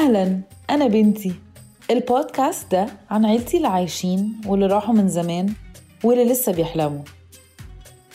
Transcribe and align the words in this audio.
أهلا 0.00 0.40
أنا 0.70 0.86
بنتي. 0.86 1.34
البودكاست 1.90 2.72
ده 2.72 2.86
عن 3.10 3.24
عيلتي 3.24 3.56
اللي 3.56 3.68
عايشين 3.68 4.40
واللي 4.46 4.66
راحوا 4.66 4.94
من 4.94 5.08
زمان 5.08 5.54
واللي 6.04 6.24
لسه 6.24 6.52
بيحلموا. 6.52 7.02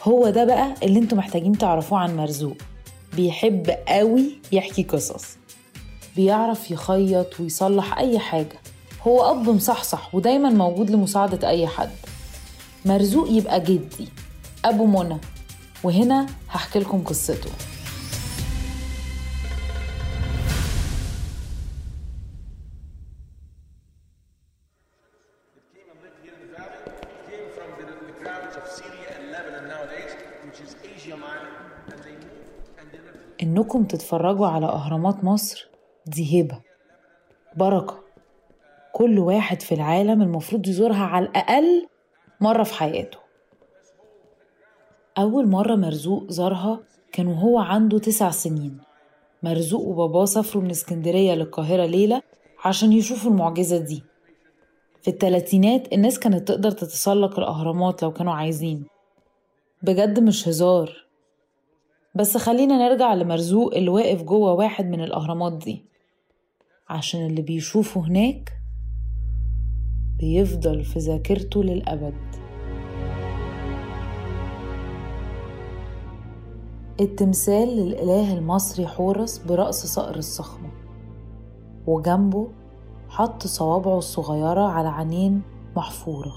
هو 0.03 0.29
ده 0.29 0.45
بقى 0.45 0.73
اللي 0.83 0.99
أنتوا 0.99 1.17
محتاجين 1.17 1.57
تعرفوه 1.57 1.99
عن 1.99 2.17
مرزوق. 2.17 2.57
بيحب 3.15 3.69
قوي 3.87 4.37
يحكي 4.51 4.83
قصص. 4.83 5.37
بيعرف 6.15 6.71
يخيط 6.71 7.39
ويصلح 7.39 7.97
أي 7.97 8.19
حاجة. 8.19 8.59
هو 9.01 9.31
أب 9.31 9.49
مصحصح 9.49 10.15
ودايما 10.15 10.49
موجود 10.49 10.89
لمساعدة 10.91 11.49
أي 11.49 11.67
حد. 11.67 11.91
مرزوق 12.85 13.29
يبقى 13.31 13.59
جدي 13.59 14.07
أبو 14.65 14.85
منى. 14.85 15.17
وهنا 15.83 16.25
هحكي 16.49 16.79
لكم 16.79 17.03
قصته. 17.03 17.49
إنكم 33.43 33.83
تتفرجوا 33.83 34.47
على 34.47 34.65
أهرامات 34.65 35.23
مصر؟ 35.23 35.67
دي 36.05 36.41
هبة 36.41 36.59
بركة. 37.55 37.99
كل 38.93 39.19
واحد 39.19 39.61
في 39.61 39.75
العالم 39.75 40.21
المفروض 40.21 40.67
يزورها 40.67 41.03
على 41.05 41.25
الأقل 41.25 41.87
مرة 42.41 42.63
في 42.63 42.73
حياته. 42.73 43.17
أول 45.17 45.47
مرة 45.47 45.75
مرزوق 45.75 46.31
زارها 46.31 46.79
كان 47.11 47.27
وهو 47.27 47.59
عنده 47.59 47.99
تسع 47.99 48.31
سنين. 48.31 48.77
مرزوق 49.43 49.81
وباباه 49.81 50.25
سافروا 50.25 50.63
من 50.63 50.69
اسكندرية 50.69 51.33
للقاهرة 51.33 51.85
ليلة 51.85 52.21
عشان 52.65 52.93
يشوفوا 52.93 53.31
المعجزة 53.31 53.77
دي. 53.77 54.03
في 55.01 55.07
التلاتينات 55.07 55.93
الناس 55.93 56.19
كانت 56.19 56.47
تقدر 56.47 56.71
تتسلق 56.71 57.39
الأهرامات 57.39 58.03
لو 58.03 58.13
كانوا 58.13 58.33
عايزين. 58.33 58.85
بجد 59.81 60.19
مش 60.19 60.47
هزار. 60.47 61.04
بس 62.15 62.37
خلينا 62.37 62.77
نرجع 62.77 63.13
لمرزوق 63.13 63.75
اللي 63.75 63.89
واقف 63.89 64.23
جوه 64.23 64.53
واحد 64.53 64.85
من 64.85 65.01
الأهرامات 65.01 65.53
دي. 65.53 65.85
عشان 66.89 67.25
اللي 67.25 67.41
بيشوفه 67.41 68.01
هناك 68.01 68.53
بيفضل 70.19 70.83
في 70.83 70.99
ذاكرته 70.99 71.63
للأبد. 71.63 72.13
التمثال 76.99 77.67
للإله 77.67 78.37
المصري 78.37 78.87
حورس 78.87 79.37
برأس 79.37 79.85
صقر 79.85 80.15
الصخرة 80.15 80.71
وجنبه 81.87 82.47
حط 83.09 83.47
صوابعه 83.47 83.97
الصغيرة 83.97 84.61
على 84.61 84.89
عينين 84.89 85.41
محفورة. 85.75 86.31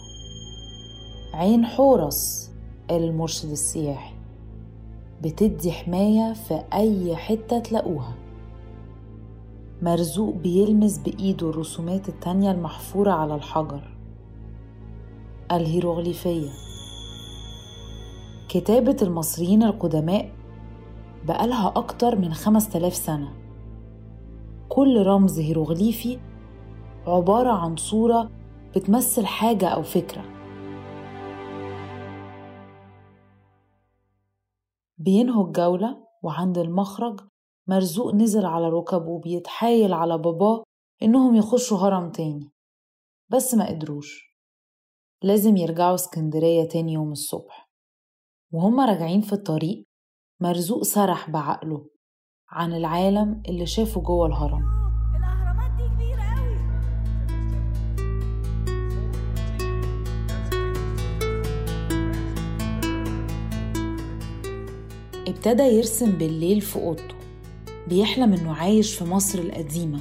عين 1.35 1.67
حورس 1.67 2.51
المرشد 2.91 3.51
السياحي. 3.51 4.18
بتدي 5.23 5.73
حماية 5.73 6.33
في 6.33 6.65
أي 6.73 7.17
حتة 7.17 7.59
تلاقوها. 7.59 8.15
مرزوق 9.83 10.35
بيلمس 10.35 10.99
بإيده 10.99 11.51
الرسومات 11.51 12.09
التانية 12.09 12.51
المحفورة 12.51 13.11
على 13.11 13.35
الحجر. 13.35 13.97
الهيروغليفية. 15.53 16.51
كتابة 18.49 18.97
المصريين 19.03 19.63
القدماء 19.63 20.31
بقالها 21.25 21.73
أكتر 21.77 22.17
من 22.17 22.35
خمس 22.35 22.69
تلاف 22.69 22.95
سنة. 22.95 23.29
كل 24.69 25.07
رمز 25.07 25.39
هيروغليفي 25.39 26.19
عبارة 27.07 27.51
عن 27.51 27.77
صورة 27.77 28.31
بتمثل 28.77 29.27
حاجة 29.27 29.69
أو 29.69 29.83
فكرة. 29.83 30.38
بينهوا 34.99 35.47
الجولة 35.47 36.07
وعند 36.23 36.59
المخرج 36.59 37.21
مرزوق 37.69 38.15
نزل 38.15 38.47
على 38.47 38.69
ركبه 38.69 39.09
وبيتحايل 39.09 39.93
على 39.93 40.19
باباه 40.19 40.63
إنهم 41.03 41.35
يخشوا 41.35 41.79
هرم 41.79 42.11
تاني 42.11 42.51
بس 43.31 43.55
ما 43.55 43.69
قدروش. 43.69 44.29
لازم 45.23 45.57
يرجعوا 45.57 45.95
اسكندرية 45.95 46.69
تاني 46.69 46.93
يوم 46.93 47.13
الصبح. 47.13 47.69
وهما 48.53 48.87
راجعين 48.87 49.21
في 49.21 49.33
الطريق 49.33 49.85
مرزوق 50.41 50.83
سرح 50.83 51.31
بعقله 51.31 51.91
عن 52.49 52.73
العالم 52.75 53.43
اللي 53.49 53.67
شافه 53.67 54.01
جوه 54.01 54.27
الهرم. 54.27 54.78
ابتدى 65.29 65.63
يرسم 65.63 66.11
بالليل 66.11 66.61
في 66.61 66.77
أوضته 66.77 67.15
بيحلم 67.89 68.33
إنه 68.33 68.55
عايش 68.55 68.95
في 68.95 69.05
مصر 69.05 69.39
القديمة. 69.39 70.01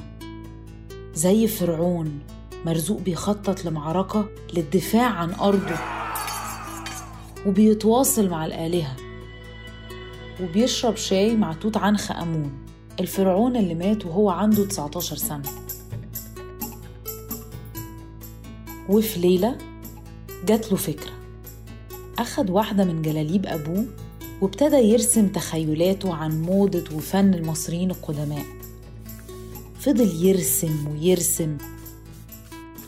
زي 1.14 1.46
فرعون 1.46 2.18
مرزوق 2.66 3.00
بيخطط 3.00 3.64
لمعركة 3.64 4.28
للدفاع 4.54 5.06
عن 5.08 5.32
أرضه 5.34 5.76
وبيتواصل 7.46 8.28
مع 8.28 8.46
الآلهة 8.46 8.96
وبيشرب 10.42 10.96
شاي 10.96 11.36
مع 11.36 11.52
توت 11.52 11.76
عنخ 11.76 12.12
آمون 12.12 12.52
الفرعون 13.00 13.56
اللي 13.56 13.74
مات 13.74 14.06
وهو 14.06 14.30
عنده 14.30 14.64
19 14.64 15.16
سنة. 15.16 15.42
وفي 18.88 19.20
ليلة 19.20 19.58
جات 20.46 20.70
له 20.70 20.76
فكرة 20.76 21.12
أخد 22.18 22.50
واحدة 22.50 22.84
من 22.84 23.02
جلاليب 23.02 23.46
أبوه 23.46 23.86
وابتدى 24.42 24.76
يرسم 24.76 25.28
تخيلاته 25.28 26.14
عن 26.14 26.42
موضة 26.42 26.96
وفن 26.96 27.34
المصريين 27.34 27.90
القدماء. 27.90 28.44
فضل 29.74 30.26
يرسم 30.26 30.88
ويرسم 30.88 31.58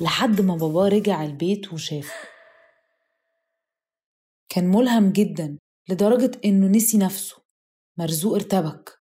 لحد 0.01 0.41
ما 0.41 0.57
باباه 0.57 0.89
رجع 0.89 1.25
البيت 1.25 1.73
وشافه. 1.73 2.15
كان 4.49 4.71
ملهم 4.71 5.13
جدا 5.13 5.59
لدرجة 5.89 6.31
إنه 6.45 6.67
نسي 6.67 6.99
نفسه. 6.99 7.37
مرزوق 7.99 8.35
ارتبك 8.35 8.99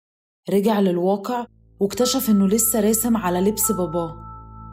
رجع 0.49 0.79
للواقع 0.79 1.45
واكتشف 1.79 2.29
إنه 2.29 2.47
لسه 2.47 2.79
راسم 2.79 3.17
على 3.17 3.41
لبس 3.41 3.71
باباه. 3.71 4.15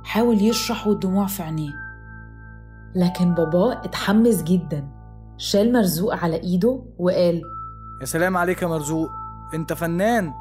حاول 0.05 0.43
يشرح 0.43 0.87
والدموع 0.87 1.27
في 1.27 1.43
عينيه. 1.43 1.73
لكن 2.97 3.35
باباه 3.35 3.85
اتحمس 3.85 4.43
جدا 4.43 4.89
شال 5.39 5.73
مرزوق 5.73 6.15
على 6.15 6.37
إيده 6.37 6.83
وقال 6.99 7.43
يا 8.01 8.05
سلام 8.05 8.37
عليك 8.37 8.63
يا 8.63 8.67
مرزوق. 8.67 9.11
انت 9.55 9.73
فنان. 9.73 10.35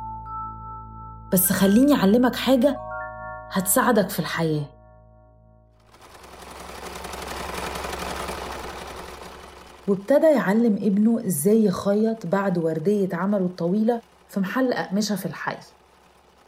بس 1.34 1.54
خليني 1.54 1.94
أعلمك 1.94 2.36
حاجة 2.36 2.80
هتساعدك 3.52 4.10
في 4.10 4.20
الحياة. 4.20 4.66
وابتدى 9.88 10.26
يعلم 10.26 10.76
ابنه 10.76 11.26
إزاي 11.28 11.66
يخيط 11.66 12.26
بعد 12.26 12.58
وردية 12.58 13.10
عمله 13.16 13.46
الطويلة 13.46 14.02
في 14.30 14.40
محل 14.40 14.74
أقمشة 14.74 15.16
في 15.16 15.26
الحي. 15.26 15.58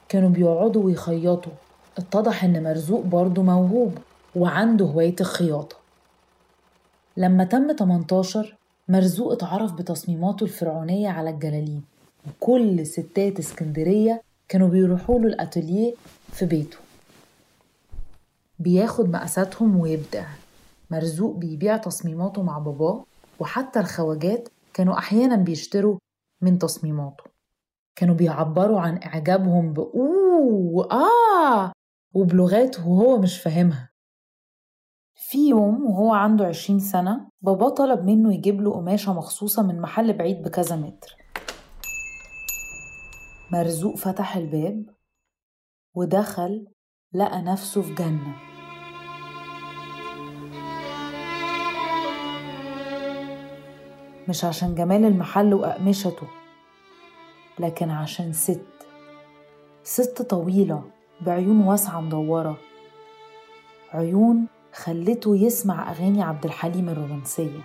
كانوا 0.10 0.30
بيقعدوا 0.30 0.84
ويخيطوا. 0.84 1.54
اتضح 1.98 2.44
إن 2.44 2.64
مرزوق 2.64 3.06
برضه 3.06 3.42
موهوب 3.44 3.98
وعنده 4.36 4.86
هواية 4.86 5.16
الخياطة. 5.22 5.76
لما 7.18 7.44
تم 7.44 7.76
18 7.76 8.56
مرزوق 8.88 9.32
اتعرف 9.32 9.74
بتصميماته 9.74 10.44
الفرعونية 10.44 11.10
على 11.10 11.30
الجلاليب 11.30 11.82
وكل 12.28 12.86
ستات 12.86 13.40
اسكندرية 13.40 14.22
كانوا 14.48 14.68
بيروحوا 14.68 15.20
له 15.20 15.36
الأتelier 15.36 15.96
في 16.32 16.46
بيته. 16.46 16.78
بياخد 18.60 19.10
مقاساتهم 19.10 19.80
ويبدع. 19.80 20.26
مرزوق 20.92 21.36
بيبيع 21.36 21.78
تصميماته 21.78 22.44
مع 22.44 22.60
باباه 22.60 23.04
وحتى 23.40 23.80
الخواجات 23.80 24.50
كانوا 24.74 24.98
أحيانا 24.98 25.36
بيشتروا 25.36 25.98
من 26.42 26.60
تصميماته. 26.60 27.24
كانوا 27.96 28.16
بيعبروا 28.16 28.80
عن 28.80 29.00
إعجابهم 29.04 29.74
بأوه 29.74 30.42
وآه 30.52 31.72
وبلغات 32.14 32.80
وهو 32.80 33.18
مش 33.18 33.40
فاهمها. 33.40 33.91
في 35.32 35.50
يوم 35.50 35.86
وهو 35.86 36.14
عنده 36.14 36.46
عشرين 36.46 36.80
سنة 36.80 37.30
باباه 37.42 37.70
طلب 37.70 38.06
منه 38.06 38.34
يجيب 38.34 38.62
له 38.62 38.72
قماشة 38.72 39.14
مخصوصة 39.14 39.64
من 39.64 39.82
محل 39.82 40.14
بعيد 40.14 40.42
بكذا 40.42 40.76
متر. 40.76 41.16
مرزوق 43.52 43.96
فتح 43.96 44.36
الباب 44.36 44.86
ودخل 45.96 46.68
لقى 47.14 47.42
نفسه 47.42 47.82
في 47.82 47.94
جنة. 47.94 48.36
مش 54.30 54.46
عشان 54.46 54.76
جمال 54.76 55.06
المحل 55.06 55.54
وأقمشته 55.54 56.28
لكن 57.60 57.90
عشان 57.90 58.34
ست. 58.34 58.88
ست 59.84 60.22
طويلة 60.22 60.84
بعيون 61.22 61.62
واسعة 61.62 62.02
مدورة. 62.02 62.58
عيون 63.94 64.48
خلته 64.74 65.36
يسمع 65.36 65.92
أغاني 65.92 66.24
عبد 66.24 66.46
الحليم 66.46 66.90
الرومانسية. 66.90 67.60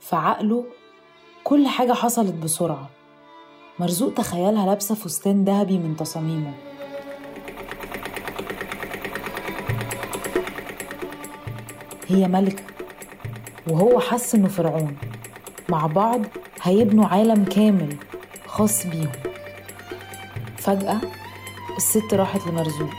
في 0.00 0.16
عقله 0.16 0.64
كل 1.44 1.66
حاجة 1.66 1.92
حصلت 1.92 2.34
بسرعة. 2.34 2.90
مرزوق 3.78 4.14
تخيلها 4.14 4.66
لابسة 4.66 4.94
فستان 4.94 5.44
ذهبي 5.44 5.78
من 5.78 5.96
تصاميمه. 5.96 6.52
هي 12.08 12.28
ملكة 12.28 12.62
وهو 13.66 14.00
حس 14.00 14.34
إنه 14.34 14.48
فرعون. 14.48 14.96
مع 15.68 15.86
بعض 15.86 16.20
هيبنوا 16.62 17.06
عالم 17.06 17.44
كامل 17.44 17.96
خاص 18.46 18.86
بيهم. 18.86 19.12
فجأة 20.56 21.00
الست 21.76 22.14
راحت 22.14 22.46
لمرزوق. 22.46 22.90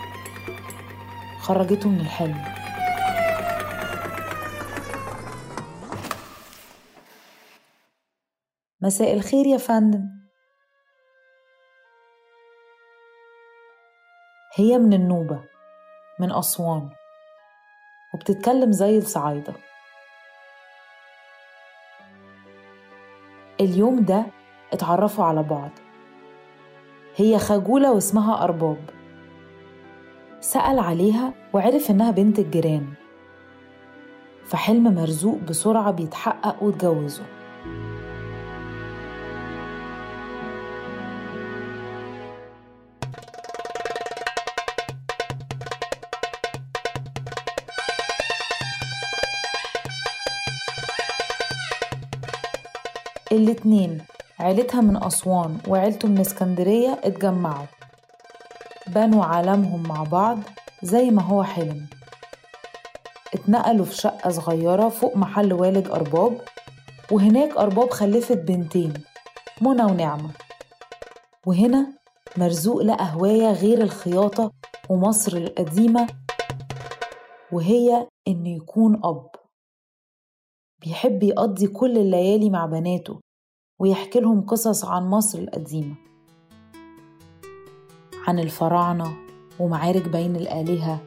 خرجته 1.40 1.90
من 1.90 2.00
الحلم. 2.00 2.55
مساء 8.82 9.14
الخير 9.14 9.46
يا 9.46 9.58
فندم. 9.58 10.10
هي 14.56 14.78
من 14.78 14.94
النوبة 14.94 15.44
من 16.20 16.32
أسوان 16.32 16.90
وبتتكلم 18.14 18.72
زي 18.72 18.98
الصعايدة. 18.98 19.54
اليوم 23.60 24.06
ده 24.06 24.26
اتعرفوا 24.74 25.26
على 25.26 25.44
بعض. 25.44 25.72
هي 27.16 27.40
خجولة 27.40 27.94
واسمها 27.94 28.44
أرباب. 28.44 28.90
سأل 30.40 30.80
عليها 30.80 31.34
وعرف 31.54 31.92
إنها 31.92 32.12
بنت 32.12 32.40
الجيران. 32.40 32.94
فحلم 34.46 34.96
مرزوق 34.96 35.38
بسرعة 35.38 35.92
بيتحقق 35.92 36.64
واتجوزوا. 36.64 37.45
الاتنين. 53.38 54.02
عيلتها 54.40 54.82
من 54.82 55.04
أسوان 55.04 55.58
وعيلته 55.68 56.08
من 56.08 56.20
اسكندرية 56.20 57.00
اتجمعوا. 57.04 57.66
بنوا 58.88 59.26
عالمهم 59.26 59.84
مع 59.84 60.04
بعض 60.04 60.40
زي 60.84 61.10
ما 61.10 61.22
هو 61.22 61.44
حلم. 61.44 61.88
اتنقلوا 63.34 63.86
في 63.86 63.96
شقة 63.96 64.30
صغيرة 64.30 64.90
فوق 64.90 65.18
محل 65.18 65.54
والد 65.54 65.88
أرباب 65.88 66.42
وهناك 67.12 67.58
أرباب 67.58 67.90
خلفت 67.90 68.38
بنتين 68.38 68.94
منى 69.62 69.84
ونعمة. 69.84 70.30
وهنا 71.46 71.88
مرزوق 72.38 72.82
لقى 72.82 73.14
هواية 73.14 73.52
غير 73.52 73.82
الخياطة 73.82 74.52
ومصر 74.90 75.38
القديمة 75.38 76.08
وهي 77.52 78.08
إنه 78.28 78.50
يكون 78.50 79.02
أب. 79.04 79.30
بيحب 80.82 81.24
يقضي 81.24 81.68
كل 81.68 81.98
الليالي 81.98 82.50
مع 82.50 82.66
بناته. 82.66 83.25
ويحكي 83.80 84.20
لهم 84.20 84.42
قصص 84.42 84.86
عن 84.86 85.04
مصر 85.10 85.40
القديمة 85.40 85.96
عن 88.28 88.40
الفراعنة 88.40 89.14
ومعارك 89.60 90.08
بين 90.08 90.36
الآلهة 90.36 91.00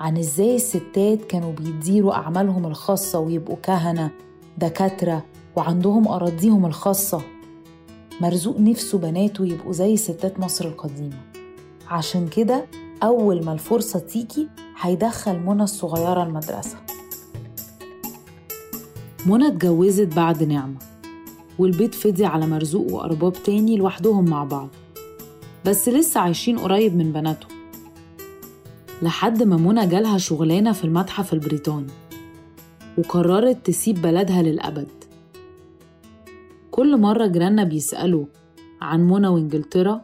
عن 0.00 0.18
إزاي 0.18 0.56
الستات 0.56 1.24
كانوا 1.24 1.52
بيديروا 1.52 2.14
أعمالهم 2.14 2.66
الخاصة 2.66 3.18
ويبقوا 3.18 3.56
كهنة 3.62 4.10
دكاترة 4.58 5.24
وعندهم 5.56 6.08
أراضيهم 6.08 6.66
الخاصة. 6.66 7.22
مرزوق 8.20 8.60
نفسه 8.60 8.98
بناته 8.98 9.46
يبقوا 9.46 9.72
زي 9.72 9.96
ستات 9.96 10.40
مصر 10.40 10.68
القديمة. 10.68 11.18
عشان 11.88 12.28
كده 12.28 12.66
أول 13.02 13.44
ما 13.44 13.52
الفرصة 13.52 13.98
تيجي 13.98 14.48
هيدخل 14.80 15.38
منى 15.38 15.62
الصغيرة 15.62 16.22
المدرسة. 16.22 16.76
منى 19.26 19.46
اتجوزت 19.46 20.16
بعد 20.16 20.42
نعمة. 20.42 20.89
والبيت 21.60 21.94
فضي 21.94 22.24
على 22.24 22.46
مرزوق 22.46 22.92
وأرباب 22.92 23.32
تاني 23.32 23.76
لوحدهم 23.76 24.24
مع 24.24 24.44
بعض. 24.44 24.68
بس 25.66 25.88
لسه 25.88 26.20
عايشين 26.20 26.58
قريب 26.58 26.96
من 26.96 27.12
بناتهم 27.12 27.50
لحد 29.02 29.42
ما 29.42 29.56
منى 29.56 29.86
جالها 29.86 30.18
شغلانة 30.18 30.72
في 30.72 30.84
المتحف 30.84 31.32
البريطاني. 31.32 31.92
وقررت 32.98 33.66
تسيب 33.66 34.02
بلدها 34.02 34.42
للأبد. 34.42 34.88
كل 36.70 37.00
مرة 37.00 37.26
جيراننا 37.26 37.64
بيسألوا 37.64 38.24
عن 38.80 39.00
منى 39.00 39.28
وإنجلترا 39.28 40.00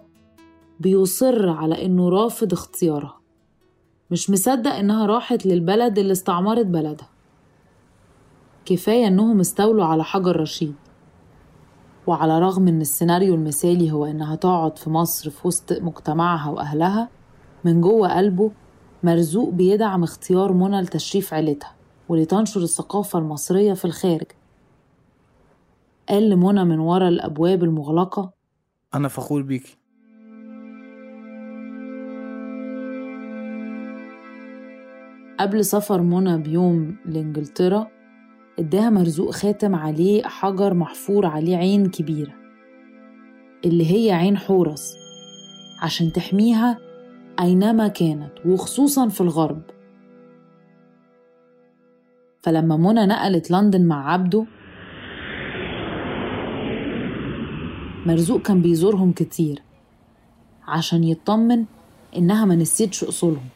بيصر 0.80 1.48
على 1.48 1.84
إنه 1.84 2.08
رافض 2.08 2.52
اختيارها. 2.52 3.20
مش 4.10 4.30
مصدق 4.30 4.74
إنها 4.74 5.06
راحت 5.06 5.46
للبلد 5.46 5.98
اللي 5.98 6.12
استعمرت 6.12 6.66
بلدها. 6.66 7.08
كفاية 8.64 9.06
إنهم 9.06 9.40
استولوا 9.40 9.84
على 9.84 10.04
حجر 10.04 10.40
رشيد. 10.40 10.74
وعلى 12.06 12.38
رغم 12.38 12.68
إن 12.68 12.80
السيناريو 12.80 13.34
المثالي 13.34 13.92
هو 13.92 14.06
إنها 14.06 14.34
تقعد 14.36 14.78
في 14.78 14.90
مصر 14.90 15.30
في 15.30 15.48
وسط 15.48 15.72
مجتمعها 15.72 16.50
وأهلها 16.50 17.08
من 17.64 17.80
جوه 17.80 18.16
قلبه 18.16 18.50
مرزوق 19.02 19.50
بيدعم 19.50 20.02
اختيار 20.02 20.52
منى 20.52 20.80
لتشريف 20.80 21.34
عيلتها 21.34 21.74
ولتنشر 22.08 22.60
الثقافة 22.60 23.18
المصرية 23.18 23.72
في 23.72 23.84
الخارج. 23.84 24.26
قال 26.08 26.30
لمنى 26.30 26.64
من 26.64 26.78
ورا 26.78 27.08
الأبواب 27.08 27.64
المغلقة 27.64 28.32
أنا 28.94 29.08
فخور 29.08 29.42
بيكي 29.42 29.78
قبل 35.40 35.64
سفر 35.64 36.02
منى 36.02 36.38
بيوم 36.38 36.96
لإنجلترا 37.06 37.95
اداها 38.58 38.90
مرزوق 38.90 39.30
خاتم 39.30 39.74
عليه 39.74 40.22
حجر 40.22 40.74
محفور 40.74 41.26
عليه 41.26 41.56
عين 41.56 41.90
كبيرة 41.90 42.34
اللي 43.64 43.92
هي 43.92 44.12
عين 44.12 44.36
حورس 44.36 44.94
عشان 45.82 46.12
تحميها 46.12 46.78
أينما 47.40 47.88
كانت 47.88 48.32
وخصوصا 48.46 49.08
في 49.08 49.20
الغرب. 49.20 49.62
فلما 52.42 52.76
منى 52.76 53.06
نقلت 53.06 53.50
لندن 53.50 53.86
مع 53.86 54.12
عبده 54.12 54.46
مرزوق 58.06 58.42
كان 58.42 58.62
بيزورهم 58.62 59.12
كتير 59.12 59.62
عشان 60.68 61.04
يطمن 61.04 61.64
إنها 62.16 62.44
ما 62.44 62.54
نسيتش 62.54 63.04
أصولهم. 63.04 63.48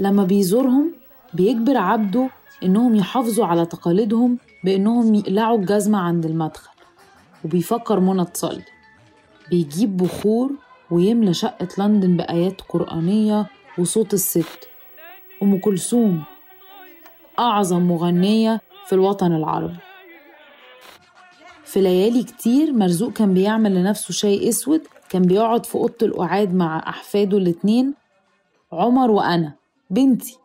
لما 0.00 0.24
بيزورهم 0.24 0.92
بيجبر 1.34 1.76
عبده 1.76 2.30
إنهم 2.62 2.94
يحافظوا 2.94 3.46
على 3.46 3.66
تقاليدهم 3.66 4.38
بإنهم 4.64 5.14
يقلعوا 5.14 5.58
الجزمة 5.58 5.98
عند 5.98 6.26
المدخل. 6.26 6.70
وبيفكر 7.44 8.00
منى 8.00 8.24
تصلي. 8.24 8.64
بيجيب 9.50 9.96
بخور 9.96 10.50
ويملى 10.90 11.34
شقة 11.34 11.68
لندن 11.78 12.16
بآيات 12.16 12.60
قرآنية 12.60 13.46
وصوت 13.78 14.14
الست. 14.14 14.68
أم 15.42 15.58
كلثوم 15.58 16.22
أعظم 17.38 17.82
مغنية 17.82 18.60
في 18.86 18.92
الوطن 18.92 19.32
العربي. 19.32 19.78
في 21.64 21.80
ليالي 21.80 22.22
كتير 22.22 22.72
مرزوق 22.72 23.12
كان 23.12 23.34
بيعمل 23.34 23.74
لنفسه 23.74 24.12
شاي 24.12 24.48
أسود 24.48 24.82
كان 25.08 25.22
بيقعد 25.22 25.66
في 25.66 25.74
أوضة 25.74 25.96
القعاد 26.02 26.54
مع 26.54 26.78
أحفاده 26.88 27.38
الاتنين 27.38 27.94
عمر 28.72 29.10
وأنا. 29.10 29.59
بنتي. 29.90 30.38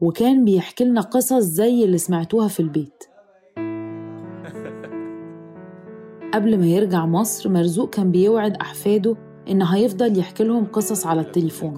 وكان 0.00 0.44
بيحكي 0.44 0.84
لنا 0.84 1.00
قصص 1.00 1.42
زي 1.42 1.84
اللي 1.84 1.98
سمعتوها 1.98 2.48
في 2.48 2.60
البيت. 2.60 3.04
قبل 6.34 6.58
ما 6.58 6.66
يرجع 6.66 7.06
مصر 7.06 7.50
مرزوق 7.50 7.90
كان 7.90 8.10
بيوعد 8.10 8.56
أحفاده 8.56 9.16
إن 9.50 9.62
هيفضل 9.62 10.18
يحكي 10.18 10.44
لهم 10.44 10.64
قصص 10.64 11.06
على 11.06 11.20
التليفون. 11.20 11.74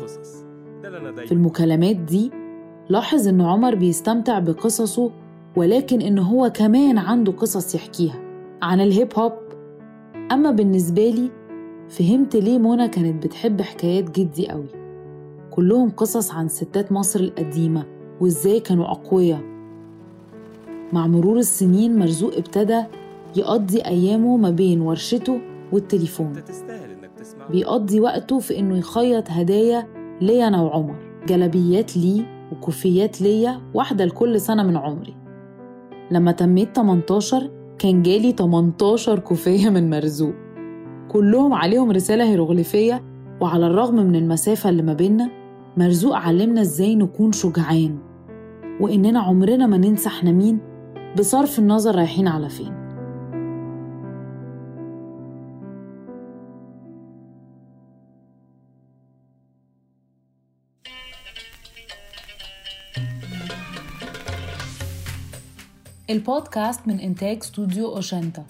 في 1.27 1.33
المكالمات 1.33 1.97
دي 1.97 2.31
لاحظ 2.89 3.29
إن 3.29 3.41
عمر 3.41 3.75
بيستمتع 3.75 4.39
بقصصه 4.39 5.11
ولكن 5.57 6.03
إن 6.03 6.19
هو 6.19 6.51
كمان 6.55 6.99
عنده 6.99 7.33
قصص 7.33 7.75
يحكيها 7.75 8.21
عن 8.63 8.81
الهيب 8.81 9.09
هوب 9.19 9.33
أما 10.33 10.51
بالنسبة 10.51 11.11
لي 11.11 11.31
فهمت 11.89 12.37
ليه 12.37 12.59
منى 12.59 12.89
كانت 12.89 13.27
بتحب 13.27 13.63
حكايات 13.63 14.19
جدي 14.19 14.49
قوي. 14.49 14.88
كلهم 15.51 15.91
قصص 15.91 16.31
عن 16.31 16.49
ستات 16.49 16.93
مصر 16.93 17.21
القديمة 17.21 17.85
وإزاي 18.21 18.61
كانوا 18.61 18.91
أقوياء. 18.91 19.41
مع 20.93 21.07
مرور 21.07 21.39
السنين 21.39 21.99
مرزوق 21.99 22.35
ابتدى 22.37 22.83
يقضي 23.37 23.81
أيامه 23.81 24.37
ما 24.37 24.51
بين 24.51 24.81
ورشته 24.81 25.41
والتليفون. 25.73 26.33
بيقضي 27.51 28.01
وقته 28.01 28.39
في 28.39 28.59
إنه 28.59 28.79
يخيط 28.79 29.25
هدايا 29.31 29.87
ليا 30.21 30.49
أنا 30.49 30.63
وعمر 30.63 30.95
جلبيات 31.29 31.97
ليه 31.97 32.49
وكوفيات 32.53 33.21
ليا 33.21 33.61
واحدة 33.75 34.05
لكل 34.05 34.41
سنة 34.41 34.63
من 34.63 34.77
عمري. 34.77 35.15
لما 36.11 36.33
تميت 36.33 36.77
18 36.77 37.51
كان 37.79 38.03
جالي 38.03 38.33
18 38.33 39.19
كوفية 39.19 39.69
من 39.71 39.91
مرزوق. 39.91 40.35
كلهم 41.09 41.55
عليهم 41.55 41.91
رسالة 41.91 42.25
هيروغليفية 42.25 43.03
وعلى 43.41 43.67
الرغم 43.67 43.95
من 43.95 44.17
المسافة 44.17 44.71
اللي 44.71 44.83
ما 44.83 44.93
بينا 44.93 45.31
مرزوق 45.79 46.17
علمنا 46.17 46.61
إزاي 46.61 46.97
نكون 46.97 47.33
شجعان 47.33 47.99
وإننا 48.81 49.21
عمرنا 49.21 49.67
ما 49.67 49.77
ننسى 49.77 50.09
إحنا 50.09 50.33
مين 50.33 50.59
بصرف 51.19 51.59
النظر 51.59 51.95
رايحين 51.95 52.29
على 52.29 52.49
فين. 52.49 52.79
البودكاست 66.11 66.89
من 66.89 67.01
إنتاج 67.01 67.37
استوديو 67.43 67.97
أوتشينتا 67.97 68.45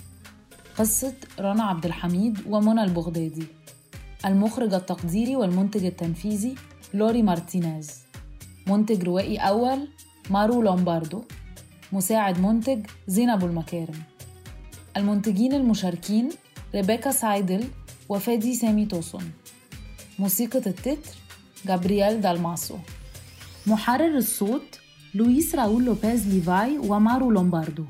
قصة 0.79 1.15
رنا 1.41 1.63
عبد 1.63 1.85
الحميد 1.87 2.39
ومنى 2.49 2.85
البغدادي 2.85 3.47
المخرج 4.27 4.75
التقديري 4.75 5.37
والمنتج 5.37 5.85
التنفيذي 5.85 6.55
لوري 6.95 7.23
مارتينيز. 7.23 7.90
منتج 8.66 9.04
روائي 9.04 9.37
أول 9.37 9.88
مارو 10.30 10.62
لومباردو. 10.62 11.25
مساعد 11.92 12.40
منتج 12.40 12.87
زينب 13.07 13.45
المكارم. 13.45 14.02
المنتجين 14.97 15.52
المشاركين 15.52 16.28
ريبيكا 16.75 17.11
سايدل 17.11 17.64
وفادي 18.09 18.54
سامي 18.54 18.87
توسون 18.87 19.30
موسيقى 20.18 20.59
التتر 20.59 21.16
جابرييل 21.66 22.21
دالماسو. 22.21 22.76
محرر 23.66 24.16
الصوت 24.16 24.78
لويس 25.14 25.54
راول 25.54 25.85
لوبيز 25.85 26.28
ليفاي 26.28 26.78
ومارو 26.78 27.30
لومباردو. 27.30 27.85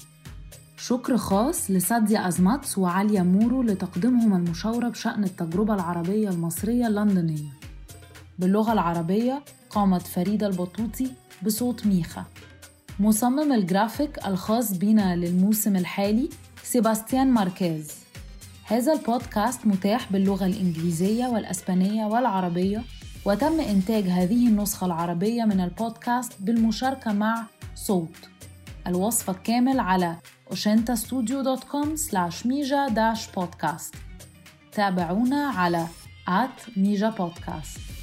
شكر 0.76 1.16
خاص 1.16 1.70
لساديا 1.70 2.28
أزماتس 2.28 2.78
وعاليا 2.78 3.22
مورو 3.22 3.62
لتقديمهم 3.62 4.34
المشاورة 4.34 4.88
بشأن 4.88 5.24
التجربة 5.24 5.74
العربية 5.74 6.28
المصرية 6.28 6.86
اللندنية. 6.86 7.57
باللغة 8.38 8.72
العربية 8.72 9.42
قامت 9.70 10.06
فريدة 10.06 10.46
البطوطي 10.46 11.10
بصوت 11.42 11.86
ميخا 11.86 12.24
مصمم 13.00 13.52
الجرافيك 13.52 14.26
الخاص 14.26 14.72
بنا 14.72 15.16
للموسم 15.16 15.76
الحالي 15.76 16.28
سيباستيان 16.62 17.32
ماركيز. 17.32 17.90
هذا 18.64 18.92
البودكاست 18.92 19.66
متاح 19.66 20.12
باللغة 20.12 20.46
الإنجليزية 20.46 21.26
والأسبانية 21.26 22.04
والعربية 22.04 22.82
وتم 23.24 23.60
إنتاج 23.60 24.04
هذه 24.04 24.48
النسخة 24.48 24.86
العربية 24.86 25.44
من 25.44 25.60
البودكاست 25.60 26.32
بالمشاركة 26.40 27.12
مع 27.12 27.46
صوت. 27.74 28.28
الوصف 28.86 29.30
الكامل 29.30 29.80
على 29.80 30.16
oshentastudio.com 30.50 31.96
slash 31.96 32.44
mija-podcast 32.44 33.96
تابعونا 34.72 35.48
على 35.48 35.86
at 36.28 36.76
mija 36.76 37.12
podcast. 37.18 37.97